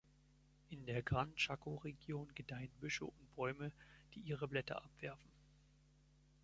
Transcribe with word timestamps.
In 0.69 0.87
der 0.87 1.03
Gran 1.03 1.31
Chaco 1.35 1.75
Region 1.75 2.27
gedeihen 2.33 2.71
Büsche 2.79 3.05
und 3.05 3.35
Bäume, 3.35 3.71
die 4.15 4.21
ihre 4.21 4.47
Blätter 4.47 4.83
abwerfen. 4.83 5.29